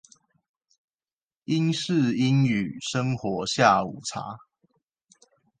[1.45, 4.39] 英式英語生活下午茶